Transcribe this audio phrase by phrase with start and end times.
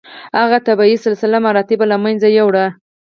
[0.39, 2.65] هغه طبیعي سلسله مراتب له منځه یووړه.